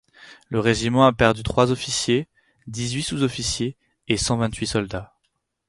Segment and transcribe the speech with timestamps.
[0.49, 2.27] Le régiment a perdu trois officiers,
[2.65, 3.77] dix-huit sous-officiers,
[4.07, 5.13] et cent vingt-huit soldats.